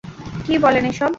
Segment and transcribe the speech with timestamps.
[0.45, 1.09] কি বলেন এসব?